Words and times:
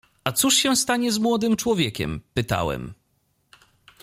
„A 0.23 0.31
cóż 0.31 0.55
się 0.55 0.75
stanie 0.75 1.11
z 1.11 1.17
młodym 1.19 1.55
człowiekiem?”— 1.55 2.21
pytałem. 2.33 2.93